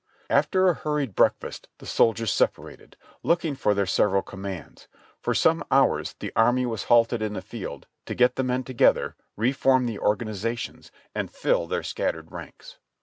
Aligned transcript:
After 0.31 0.67
a 0.67 0.73
hurried 0.73 1.13
breakfast 1.13 1.67
the 1.77 1.85
soldiers 1.85 2.33
separated, 2.33 2.97
looking 3.21 3.53
for 3.53 3.75
their 3.75 3.85
several 3.85 4.23
commands. 4.23 4.87
For 5.19 5.35
some 5.35 5.63
hours 5.69 6.15
the 6.17 6.33
army 6.35 6.65
was 6.65 6.85
halted 6.85 7.21
in 7.21 7.33
the 7.33 7.41
field 7.43 7.85
to 8.07 8.15
get 8.15 8.35
the 8.35 8.41
men 8.43 8.63
together, 8.63 9.15
reform 9.37 9.85
the 9.85 9.99
organizations 9.99 10.91
and 11.13 11.29
fill 11.29 11.67
their 11.67 11.83
scattered 11.83 12.31
ranks. 12.31 12.79